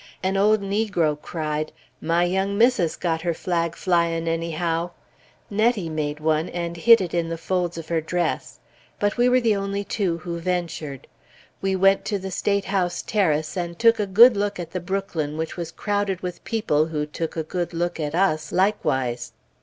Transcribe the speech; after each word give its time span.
An 0.23 0.35
old 0.35 0.61
negro 0.61 1.15
cried, 1.21 1.71
"My 2.01 2.23
young 2.23 2.57
missus 2.57 2.95
got 2.95 3.21
her 3.21 3.35
flag 3.35 3.75
flyin', 3.75 4.27
anyhow!" 4.27 4.89
Nettie 5.47 5.89
made 5.89 6.19
one 6.19 6.49
and 6.49 6.75
hid 6.75 7.01
it 7.01 7.13
in 7.13 7.29
the 7.29 7.37
folds 7.37 7.77
of 7.77 7.87
her 7.89 8.01
dress. 8.01 8.57
But 8.99 9.15
we 9.17 9.29
were 9.29 9.39
the 9.39 9.55
only 9.55 9.83
two 9.83 10.17
who 10.17 10.39
ventured. 10.39 11.05
We 11.61 11.75
went 11.75 12.03
to 12.05 12.17
the 12.17 12.31
State 12.31 12.65
House 12.65 13.03
terrace, 13.03 13.55
and 13.55 13.77
took 13.77 13.99
a 13.99 14.07
good 14.07 14.35
look 14.35 14.59
at 14.59 14.71
the 14.71 14.79
Brooklyn 14.79 15.37
which 15.37 15.55
was 15.55 15.69
crowded 15.71 16.21
with 16.21 16.43
people 16.45 16.87
who 16.87 17.05
took 17.05 17.37
a 17.37 17.43
good 17.43 17.71
look 17.71 17.99
at 17.99 18.15
us, 18.15 18.51
likewise. 18.51 19.33